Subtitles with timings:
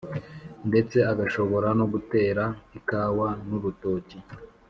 [0.69, 2.43] ndetse agashobora no gutera
[2.77, 4.17] ikawa n’urutoki.